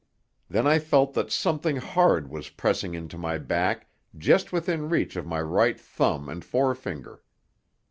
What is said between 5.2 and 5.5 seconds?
my